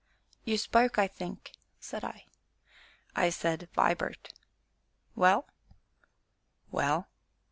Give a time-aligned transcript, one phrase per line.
[0.45, 2.25] "You spoke, I think!" said I.
[3.15, 4.33] "I said, 'Vibart'!"
[5.15, 5.45] "Well?"
[6.71, 7.07] "Well?"